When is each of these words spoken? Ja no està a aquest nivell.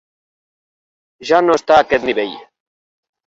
Ja 1.31 1.41
no 1.49 1.59
està 1.59 1.77
a 1.77 1.85
aquest 1.87 2.09
nivell. 2.11 2.33